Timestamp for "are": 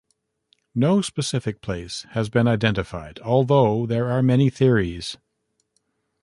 4.09-4.23